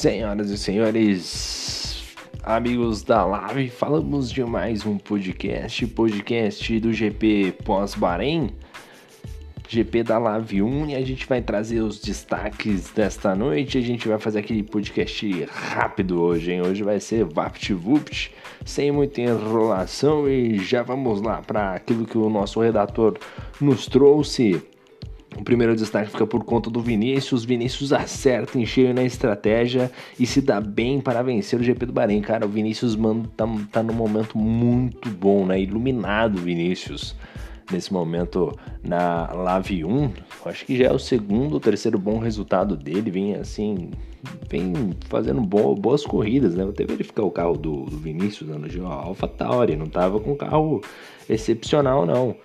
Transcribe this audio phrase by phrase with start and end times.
[0.00, 2.02] Senhoras e senhores,
[2.42, 8.48] amigos da live, falamos de mais um podcast, podcast do GP pós-Bahrein,
[9.68, 14.08] GP da Live 1, e a gente vai trazer os destaques desta noite, a gente
[14.08, 16.62] vai fazer aquele podcast rápido hoje, hein?
[16.62, 18.32] Hoje vai ser VaptVupt,
[18.64, 23.18] sem muita enrolação, e já vamos lá para aquilo que o nosso redator
[23.60, 24.62] nos trouxe.
[25.40, 27.46] O primeiro destaque fica por conta do Vinícius.
[27.46, 31.92] Vinícius acerta em cheio na estratégia e se dá bem para vencer o GP do
[31.94, 32.20] Bahrein.
[32.20, 35.58] Cara, o Vinícius mano, tá, tá num momento muito bom, né?
[35.58, 37.16] Iluminado Vinícius.
[37.72, 40.12] Nesse momento na Lave 1,
[40.44, 43.10] acho que já é o segundo ou terceiro bom resultado dele.
[43.10, 43.92] Vem assim,
[44.46, 46.64] vem fazendo boas corridas, né?
[46.64, 48.58] Vou até verificar o carro do, do Vinícius né?
[48.58, 50.82] no Alpha Tauri, não tava com carro
[51.28, 52.36] excepcional, não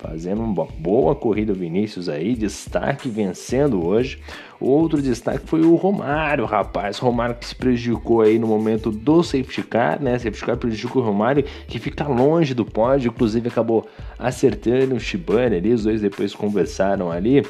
[0.00, 4.18] fazendo uma boa corrida Vinícius aí, destaque vencendo hoje.
[4.58, 6.98] Outro destaque foi o Romário, rapaz.
[6.98, 10.18] Romário que se prejudicou aí no momento do safety car, né?
[10.18, 13.86] Safety car prejudicou o Romário, que fica longe do pódio, inclusive acabou
[14.18, 15.72] acertando o Shibane ali.
[15.72, 17.44] Os dois depois conversaram ali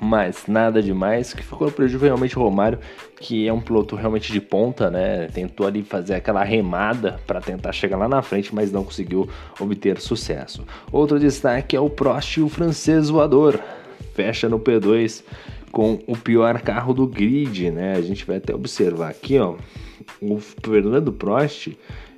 [0.00, 1.34] mas nada demais.
[1.34, 2.78] Que ficou no prejuízo realmente o Romário,
[3.20, 5.28] que é um piloto realmente de ponta, né?
[5.28, 10.00] Tentou ali fazer aquela remada para tentar chegar lá na frente, mas não conseguiu obter
[10.00, 10.64] sucesso.
[10.90, 13.60] Outro destaque é o Prost o francês voador.
[14.14, 15.22] Fecha no P2
[15.70, 17.94] com o pior carro do grid, né?
[17.96, 19.54] A gente vai até observar aqui, ó,
[20.20, 21.68] o Fernando Prost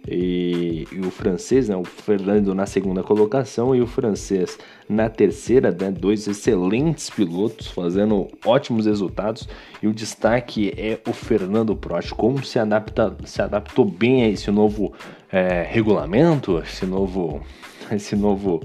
[0.07, 4.59] e, e, o francês, né, o Fernando na segunda colocação e o francês
[4.89, 9.49] na terceira, né, dois excelentes pilotos fazendo ótimos resultados.
[9.81, 14.51] E o destaque é o Fernando Prost, como se, adapta, se adaptou bem a esse
[14.51, 14.93] novo
[15.31, 17.41] é, regulamento, esse novo,
[17.93, 18.61] esse novo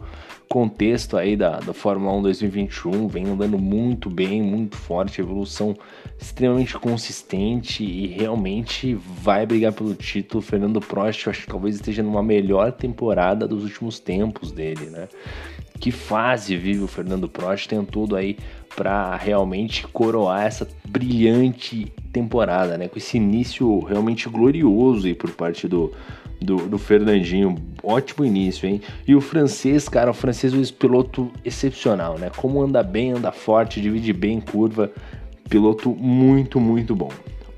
[0.49, 5.75] contexto aí da, da Fórmula 1 2021, vem andando muito bem, muito forte, evolução
[6.19, 10.41] extremamente consistente e realmente vai brigar pelo título.
[10.41, 15.07] Fernando Prost, eu acho que talvez esteja numa melhor temporada dos últimos tempos dele, né?
[15.79, 18.37] Que fase vive o Fernando Prost, tem tudo aí
[18.77, 22.87] para realmente coroar essa brilhante temporada, né?
[22.87, 25.91] Com esse início realmente glorioso aí por parte do,
[26.39, 27.55] do, do Fernandinho.
[27.81, 28.79] Ótimo início, hein?
[29.07, 32.29] E o francês, cara, o francês é um piloto excepcional, né?
[32.37, 34.91] Como anda bem, anda forte, divide bem curva.
[35.49, 37.09] Piloto muito, muito bom.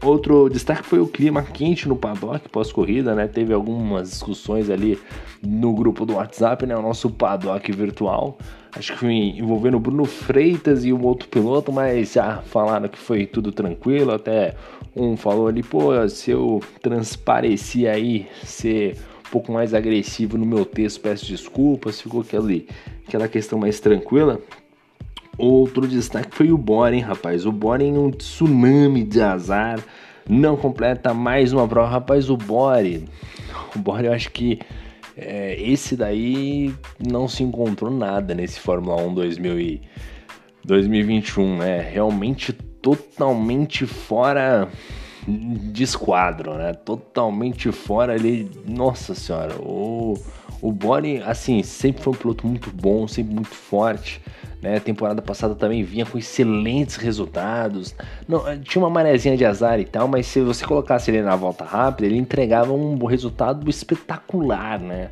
[0.02, 3.28] Outro destaque foi o clima quente no paddock pós-corrida, né?
[3.28, 4.98] Teve algumas discussões ali
[5.46, 6.76] no grupo do WhatsApp, né?
[6.76, 8.38] O nosso paddock virtual.
[8.72, 12.98] Acho que foi envolvendo o Bruno Freitas e um outro piloto, mas já falaram que
[12.98, 14.14] foi tudo tranquilo.
[14.14, 14.56] Até
[14.96, 18.96] um falou ali, pô, se eu transpareci aí ser
[19.28, 22.00] um pouco mais agressivo no meu texto, peço desculpas.
[22.00, 22.68] Ficou aquele,
[23.06, 24.40] aquela questão mais tranquila.
[25.40, 27.46] Outro destaque foi o Boren, rapaz.
[27.46, 29.80] O Boren um tsunami de azar.
[30.28, 31.90] Não completa mais uma prova.
[31.90, 33.08] Rapaz, o Bore.
[33.74, 34.60] O Bore eu acho que
[35.16, 39.82] é, esse daí não se encontrou nada nesse Fórmula 1 2000 e
[40.66, 41.90] 2021, né?
[41.90, 44.68] Realmente totalmente fora
[45.26, 46.74] de esquadro, né?
[46.74, 48.52] Totalmente fora ali.
[48.68, 50.16] Nossa senhora, o,
[50.62, 54.22] o Bore, assim, sempre foi um piloto muito bom, sempre muito forte.
[54.62, 54.80] Né?
[54.80, 57.96] Temporada passada também vinha com excelentes resultados.
[58.28, 61.36] Não, eh, tinha uma marezinha de azar e tal, mas se você colocasse ele na
[61.36, 65.12] volta rápida, ele entregava um resultado espetacular, né?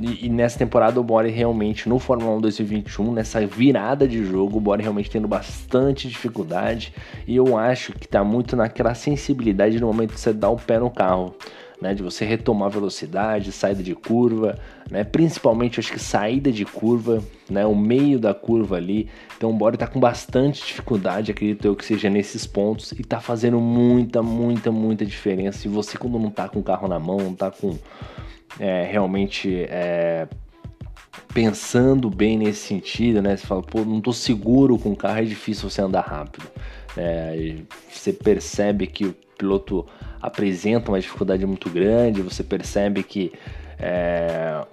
[0.00, 4.58] E, e nessa temporada o Bore realmente, no Fórmula 1 2021, nessa virada de jogo,
[4.58, 6.92] o Bore realmente tendo bastante dificuldade.
[7.26, 10.78] E eu acho que tá muito naquela sensibilidade no momento de você dar o pé
[10.78, 11.34] no carro
[11.80, 14.58] né, de você retomar velocidade, saída de curva,
[14.90, 19.08] né, principalmente acho que saída de curva, né, o meio da curva ali.
[19.36, 23.58] Então o está com bastante dificuldade, acredito eu que seja nesses pontos e está fazendo
[23.60, 25.66] muita, muita, muita diferença.
[25.66, 27.78] E você quando não está com o carro na mão, não está com
[28.58, 30.28] é, realmente é,
[31.32, 33.36] pensando bem nesse sentido, né?
[33.36, 36.44] Você fala, pô, não tô seguro com o carro, é difícil você andar rápido.
[36.96, 37.56] É,
[37.90, 39.86] você percebe que o piloto
[40.20, 43.32] apresenta uma dificuldade muito grande, você percebe que
[43.78, 44.64] é,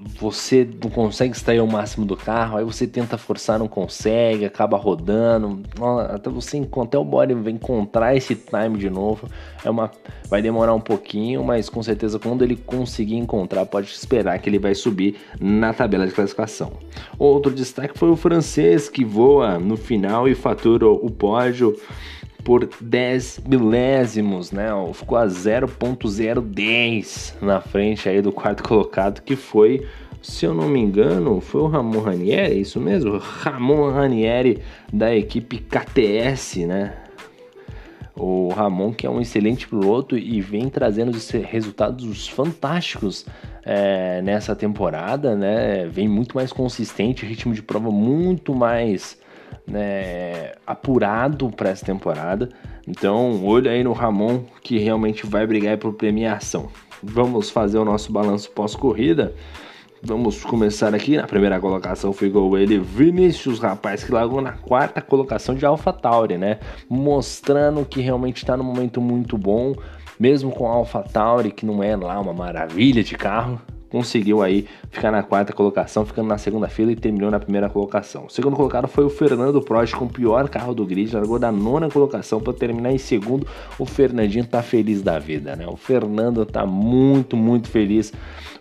[0.00, 4.76] você não consegue extrair o máximo do carro, aí você tenta forçar, não consegue, acaba
[4.76, 5.60] rodando,
[6.08, 9.28] até você encontrar o body encontrar esse time de novo,
[9.64, 9.90] é uma,
[10.28, 14.58] vai demorar um pouquinho, mas com certeza quando ele conseguir encontrar, pode esperar que ele
[14.58, 16.72] vai subir na tabela de classificação.
[17.18, 21.76] Outro destaque foi o francês que voa no final e fatura o pódio
[22.44, 24.68] por 10 milésimos, né?
[24.94, 29.86] Ficou a 0.010 na frente aí do quarto colocado, que foi,
[30.22, 33.18] se eu não me engano, foi o Ramon Ranieri, é isso mesmo?
[33.18, 34.62] Ramon Ranieri
[34.92, 36.94] da equipe KTS, né?
[38.16, 43.24] O Ramon, que é um excelente piloto e vem trazendo resultados fantásticos
[43.64, 45.86] é, nessa temporada, né?
[45.86, 49.16] Vem muito mais consistente, ritmo de prova muito mais
[49.66, 52.48] né, apurado para essa temporada.
[52.86, 56.68] Então, olho aí no Ramon, que realmente vai brigar por premiação.
[57.02, 59.34] Vamos fazer o nosso balanço pós-corrida.
[60.02, 61.16] Vamos começar aqui.
[61.16, 66.60] Na primeira colocação ficou ele, Vinícius, rapaz, que largou na quarta colocação de AlphaTauri, né?
[66.88, 69.74] Mostrando que realmente está num momento muito bom,
[70.18, 75.10] mesmo com a AlphaTauri, que não é lá uma maravilha de carro, conseguiu aí ficar
[75.10, 78.26] na quarta colocação, ficando na segunda fila e terminou na primeira colocação.
[78.26, 81.50] O segundo colocado foi o Fernando Prost com o pior carro do grid, largou da
[81.50, 83.46] nona colocação para terminar em segundo.
[83.78, 85.66] O Fernandinho tá feliz da vida, né?
[85.66, 88.12] O Fernando tá muito, muito feliz.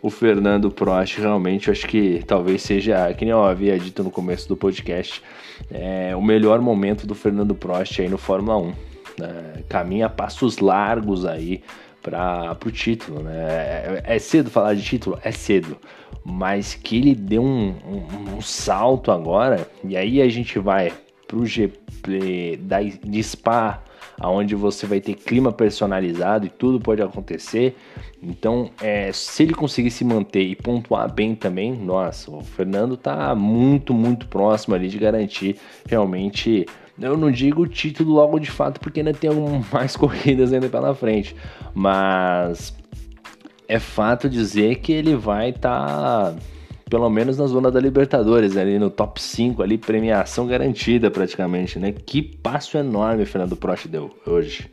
[0.01, 4.11] O Fernando Prost realmente, eu acho que talvez seja, que nem eu havia dito no
[4.11, 5.21] começo do podcast,
[5.71, 8.73] é, o melhor momento do Fernando Prost aí no Fórmula 1.
[9.19, 9.63] Né?
[9.67, 11.61] Caminha passos largos aí
[12.09, 13.35] para o título, né?
[13.35, 15.19] É, é, cedo falar de título?
[15.21, 15.77] É cedo.
[16.23, 20.93] Mas que ele deu um, um, um salto agora, e aí a gente vai
[21.27, 23.83] pro GP da, de Spa,
[24.23, 27.75] onde você vai ter clima personalizado e tudo pode acontecer.
[28.23, 33.35] Então, é, se ele conseguir se manter e pontuar bem também, nossa, o Fernando tá
[33.35, 36.65] muito, muito próximo ali de garantir realmente
[36.99, 39.29] eu não digo título logo de fato, porque ainda tem
[39.71, 41.35] mais corridas ainda pela frente.
[41.73, 42.75] Mas
[43.67, 46.35] é fato dizer que ele vai estar, tá,
[46.89, 51.91] pelo menos na zona da Libertadores, ali no top 5, ali, premiação garantida praticamente, né?
[51.91, 54.69] Que passo enorme o Fernando Prost deu hoje.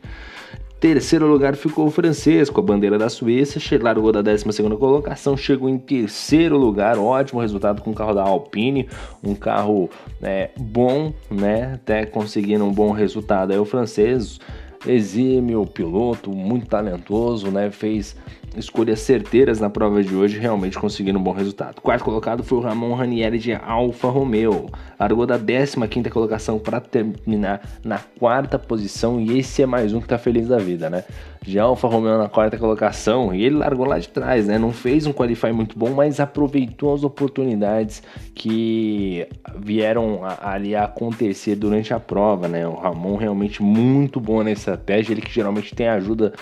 [0.79, 4.43] Terceiro lugar ficou o francês, com a bandeira da Suíça, largou da 12
[4.77, 8.87] colocação, chegou em terceiro lugar, ótimo resultado com o carro da Alpine,
[9.23, 9.89] um carro
[10.19, 13.51] né, bom, né, até conseguindo um bom resultado.
[13.51, 14.39] Aí o francês,
[14.85, 18.15] exímio piloto, muito talentoso, né, fez
[18.57, 21.81] escolhas certeiras na prova de hoje, realmente conseguindo um bom resultado.
[21.81, 24.69] Quarto colocado foi o Ramon Ranieri de Alfa Romeo.
[24.99, 30.05] Largou da 15 colocação para terminar na quarta posição e esse é mais um que
[30.05, 31.03] está feliz da vida, né?
[31.45, 34.57] De Alfa Romeo na quarta colocação e ele largou lá de trás, né?
[34.57, 38.01] Não fez um qualify muito bom, mas aproveitou as oportunidades
[38.33, 42.67] que vieram ali a acontecer durante a prova, né?
[42.67, 46.33] O Ramon realmente muito bom na estratégia, ele que geralmente tem a ajuda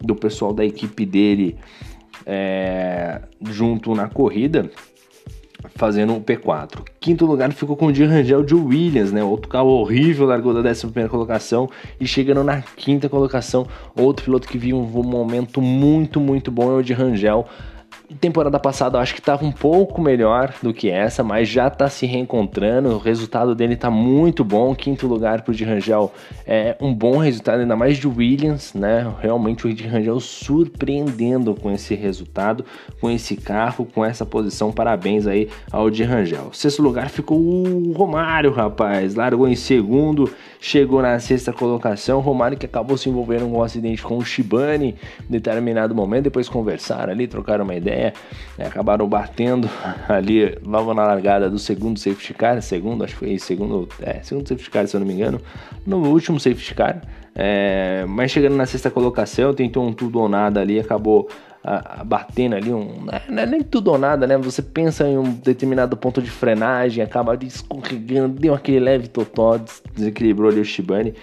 [0.00, 1.56] do pessoal da equipe dele
[2.26, 4.70] é, junto na corrida
[5.74, 6.82] fazendo o P4.
[7.00, 9.22] Quinto lugar ficou com o de Rangel de Williams, né?
[9.22, 11.68] Outro carro horrível, largou da 11 colocação
[12.00, 13.66] e chegando na quinta colocação,
[13.96, 17.46] outro piloto que viu um momento muito, muito bom é o de Rangel
[18.14, 22.06] temporada passada acho que estava um pouco melhor do que essa, mas já está se
[22.06, 22.90] reencontrando.
[22.90, 24.74] O resultado dele está muito bom.
[24.74, 26.12] Quinto lugar para o de Rangel
[26.46, 29.12] é um bom resultado, ainda mais de Williams, né?
[29.20, 32.64] Realmente o de Rangel surpreendendo com esse resultado,
[33.00, 34.72] com esse carro, com essa posição.
[34.72, 36.50] Parabéns aí ao de Rangel.
[36.52, 39.14] Sexto lugar ficou o Romário, rapaz.
[39.14, 42.20] Largou em segundo, chegou na sexta colocação.
[42.20, 44.94] Romário que acabou se envolvendo com um acidente com o Shibane
[45.28, 46.24] em determinado momento.
[46.24, 49.68] Depois conversaram ali, trocaram uma ideia né, acabaram batendo
[50.08, 54.48] ali logo na largada do segundo safety car, segundo, acho que foi segundo, é, segundo
[54.48, 55.40] safety car, se eu não me engano,
[55.86, 57.02] no último safety car,
[57.34, 61.28] é, mas chegando na sexta colocação, tentou um tudo ou nada ali, acabou
[61.68, 63.06] a, batendo ali um.
[63.28, 64.38] Não é nem tudo ou nada, né?
[64.38, 69.60] Você pensa em um determinado ponto de frenagem, acaba escorregando, deu aquele leve totó,
[69.94, 71.14] desequilibrou ali o Shibane.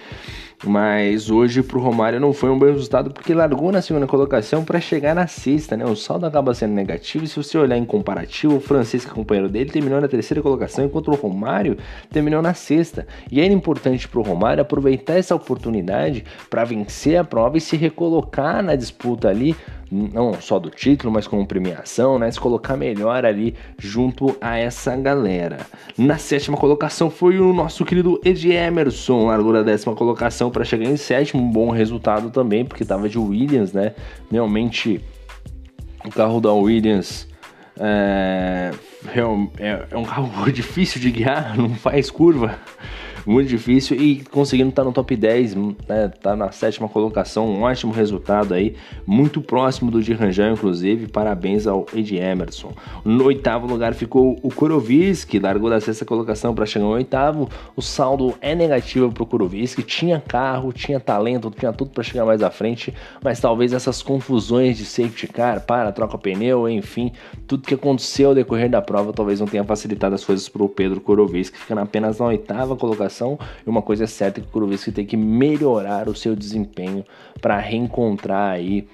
[0.64, 4.80] Mas hoje pro Romário não foi um bom resultado porque largou na segunda colocação para
[4.80, 5.84] chegar na sexta, né?
[5.84, 9.14] O saldo acaba sendo negativo e se você olhar em comparativo, o Francisco, que é
[9.14, 11.76] companheiro dele, terminou na terceira colocação enquanto o Romário
[12.10, 13.06] terminou na sexta.
[13.30, 18.62] E era importante pro Romário aproveitar essa oportunidade para vencer a prova e se recolocar
[18.62, 19.54] na disputa ali
[19.90, 22.30] não só do título, mas como premiação, né?
[22.30, 25.58] Se colocar melhor ali junto a essa galera.
[25.96, 30.86] Na sétima colocação foi o nosso querido Ed Emerson, largou da décima colocação para chegar
[30.86, 33.94] em sétimo, um bom resultado também, porque tava de Williams, né?
[34.30, 35.00] Realmente
[36.04, 37.28] o carro da Williams
[37.78, 38.72] é,
[39.58, 42.58] é, é um carro difícil de guiar, não faz curva
[43.26, 47.62] muito difícil e conseguindo estar tá no top 10, né, tá na sétima colocação, um
[47.62, 52.72] ótimo resultado aí, muito próximo do de Rangel, inclusive, parabéns ao Ed Emerson.
[53.04, 57.82] No oitavo lugar ficou o Kuroviski, largou da sexta colocação para chegar no oitavo, o
[57.82, 62.42] saldo é negativo para o Kuroviski, tinha carro, tinha talento, tinha tudo para chegar mais
[62.42, 67.10] à frente, mas talvez essas confusões de safety car, para, troca pneu, enfim,
[67.46, 70.68] tudo que aconteceu ao decorrer da prova talvez não tenha facilitado as coisas para o
[70.68, 74.92] Pedro Kuroviski, ficando apenas na oitava colocação E uma coisa é certa que o Kurovski
[74.92, 77.04] tem que melhorar o seu desempenho
[77.40, 78.88] para reencontrar aí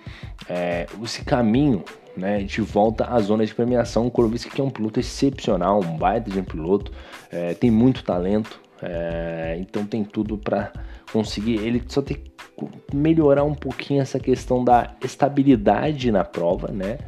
[0.48, 1.84] é, esse caminho
[2.16, 4.06] né, de volta à zona de premiação.
[4.06, 6.92] O Kurovski que é um piloto excepcional, um baita de um piloto,
[7.30, 10.72] é, tem muito talento, é, então tem tudo para
[11.12, 11.56] conseguir.
[11.56, 16.98] Ele só tem que melhorar um pouquinho essa questão da estabilidade na prova, né?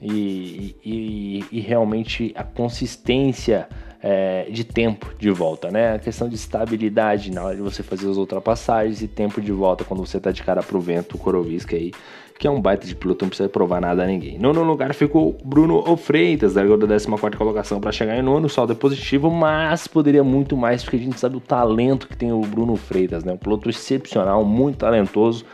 [0.00, 3.66] E, e, e realmente a consistência
[4.08, 5.94] é, de tempo de volta, né?
[5.94, 9.82] A questão de estabilidade na hora de você fazer as ultrapassagens e tempo de volta
[9.82, 11.90] quando você tá de cara pro vento, o Korovisk aí
[12.38, 14.38] que é um baita de piloto, não precisa provar nada a ninguém.
[14.38, 18.74] Nono lugar ficou Bruno Freitas, largou da 14 colocação para chegar em nono, o saldo
[18.74, 22.42] é positivo, mas poderia muito mais, porque a gente sabe o talento que tem o
[22.42, 23.32] Bruno Freitas, né?
[23.32, 25.46] Um piloto excepcional, muito talentoso,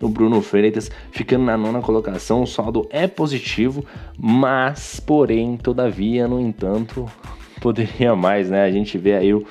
[0.00, 3.84] o Bruno Freitas, ficando na nona colocação, o saldo é positivo,
[4.18, 7.06] mas, porém, todavia, no entanto,
[7.62, 8.64] poderia mais, né?
[8.64, 9.46] A gente vê aí o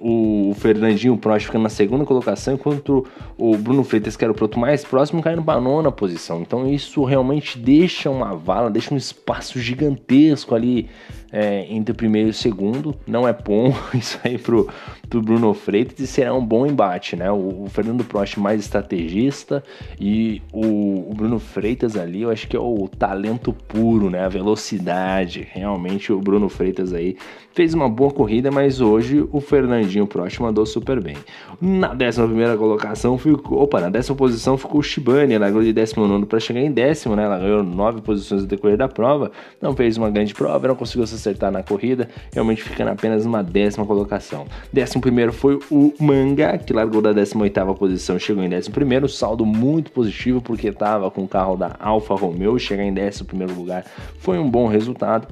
[0.00, 3.06] o Fernandinho Prost ficando na segunda colocação, enquanto
[3.36, 6.42] o Bruno Freitas, que era o piloto mais próximo, caindo para a nona posição.
[6.42, 10.88] Então isso realmente deixa uma vala, deixa um espaço gigantesco ali
[11.32, 12.94] é, entre o primeiro e o segundo.
[13.06, 14.68] Não é bom isso aí pro,
[15.08, 17.30] pro Bruno Freitas e será um bom embate, né?
[17.30, 19.62] O, o Fernando Prost mais estrategista
[20.00, 24.24] e o, o, Bruno Freitas ali, eu acho que é o talento puro, né?
[24.24, 25.46] A velocidade.
[25.52, 27.16] Realmente o Bruno Freitas aí
[27.52, 31.16] fez uma boa corrida, mas hoje o Fernandinho Prost mandou super bem.
[31.60, 35.72] Na 11 primeira colocação ficou, opa, na décima posição ficou o Shibane, ela ganhou de
[35.72, 37.24] 19 para chegar em décimo, né?
[37.24, 41.06] Ela ganhou nove posições no decorrer da prova, não fez uma grande prova, não conseguiu
[41.06, 44.46] se acertar na corrida, realmente ficando apenas uma décima colocação.
[44.72, 49.44] Décimo primeiro foi o Manga, que largou da 18ª posição, chegou em décimo primeiro, saldo
[49.44, 53.84] muito positivo porque estava com o carro da Alfa Romeo, chegar em décimo primeiro lugar
[54.18, 55.28] foi um bom resultado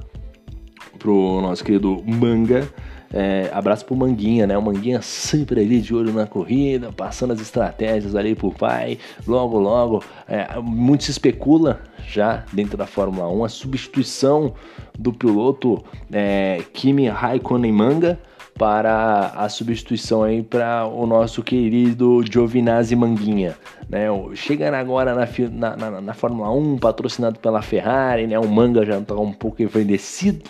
[0.97, 2.67] pro nosso querido Manga.
[3.17, 4.57] É, abraço pro Manguinha, né?
[4.57, 8.99] O Manguinha sempre ali de olho na corrida, passando as estratégias ali pro pai.
[9.25, 14.53] Logo, logo, é, muito se especula já dentro da Fórmula 1 a substituição
[14.99, 15.81] do piloto
[16.11, 18.19] é, Kimi Raikkonen Manga
[18.57, 23.55] para a substituição aí para o nosso querido Giovinazzi Manguinha,
[23.89, 24.07] né?
[24.33, 28.37] Chegando agora na, na, na, Fórmula 1, patrocinado pela Ferrari, né?
[28.37, 30.49] O manga já está um pouco envelhecido,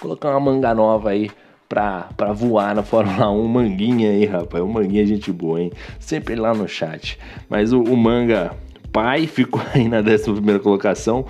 [0.00, 1.30] colocar uma manga nova aí
[1.68, 3.48] pra, pra voar na Fórmula 1.
[3.48, 4.62] Manguinha aí, rapaz.
[4.62, 5.72] O Manguinha é gente boa, hein?
[5.98, 7.18] Sempre lá no chat.
[7.48, 8.52] Mas o, o Manga
[8.92, 11.26] pai ficou aí na 11 colocação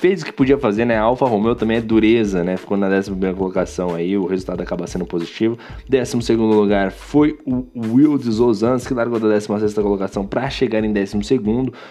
[0.00, 0.96] fez o que podia fazer, né?
[0.96, 2.56] A Alfa Romeo também é dureza, né?
[2.56, 5.58] Ficou na 11 colocação aí, o resultado acaba sendo positivo.
[5.86, 11.18] 12 lugar foi o Wildes Ozans, que largou da 16 colocação para chegar em 12.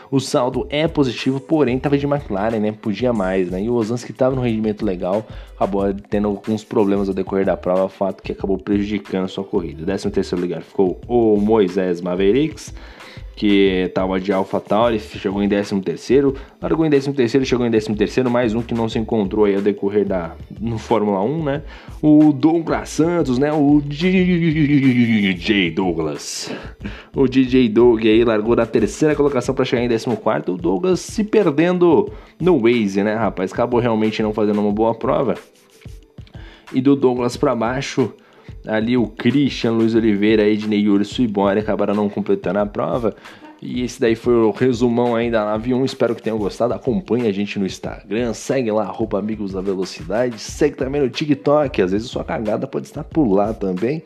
[0.10, 2.72] O saldo é positivo, porém estava de McLaren, né?
[2.72, 3.62] Podia mais, né?
[3.62, 7.56] E o Ozans, que estava no rendimento legal, acabou tendo alguns problemas ao decorrer da
[7.56, 9.86] prova, fato que acabou prejudicando sua corrida.
[9.86, 12.74] 13 lugar ficou o Moisés Mavericks
[13.39, 18.62] que tava de AlphaTauri, chegou em 13º, largou em 13º, chegou em 13º, mais um
[18.62, 21.62] que não se encontrou aí ao decorrer da no Fórmula 1, né?
[22.01, 23.50] O Douglas Santos, né?
[23.53, 26.53] O DJ Douglas.
[27.15, 31.24] O DJ Doug aí largou da terceira colocação para chegar em 14º, o Douglas se
[31.24, 33.53] perdendo no Waze, né, rapaz?
[33.53, 35.36] Acabou realmente não fazendo uma boa prova.
[36.74, 38.13] E do Douglas para baixo,
[38.65, 43.15] ali o Christian, Luiz Oliveira, Ednei Urso e Bora acabaram não completando a prova.
[43.62, 45.84] E esse daí foi o resumão aí da Nave 1.
[45.84, 46.74] Espero que tenham gostado.
[46.74, 51.82] Acompanhe a gente no Instagram, segue lá, arroba Amigos da Velocidade, segue também no TikTok.
[51.82, 54.03] Às vezes sua cagada pode estar por lá também.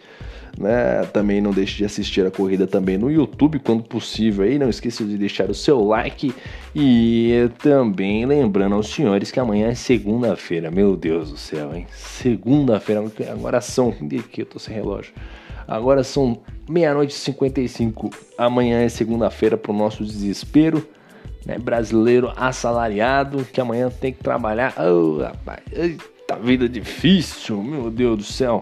[0.57, 1.03] Né?
[1.11, 4.59] Também não deixe de assistir a corrida também no YouTube quando possível aí.
[4.59, 6.33] Não esqueça de deixar o seu like
[6.75, 10.69] e também lembrando aos senhores que amanhã é segunda-feira.
[10.69, 11.87] Meu Deus do céu, hein?
[11.91, 13.89] Segunda-feira, agora são.
[13.89, 15.13] Aqui eu tô sem relógio.
[15.67, 18.09] Agora são meia-noite e 55.
[18.37, 20.87] Amanhã é segunda-feira para o nosso desespero.
[21.45, 21.57] Né?
[21.57, 24.75] Brasileiro assalariado que amanhã tem que trabalhar.
[24.77, 28.61] Oh, rapaz, eita vida difícil, meu Deus do céu.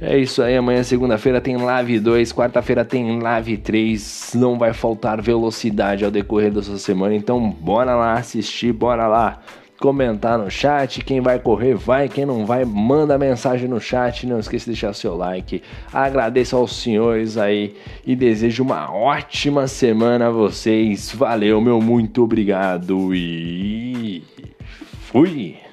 [0.00, 4.32] É isso aí, amanhã segunda-feira tem Live 2, quarta-feira tem Live 3.
[4.34, 9.40] Não vai faltar velocidade ao decorrer dessa semana, então bora lá assistir, bora lá
[9.78, 11.02] comentar no chat.
[11.04, 12.08] Quem vai correr, vai.
[12.08, 14.26] Quem não vai, manda mensagem no chat.
[14.26, 15.62] Não esqueça de deixar seu like.
[15.92, 17.74] Agradeço aos senhores aí
[18.06, 21.10] e desejo uma ótima semana a vocês.
[21.12, 24.22] Valeu, meu muito obrigado e
[25.10, 25.65] fui.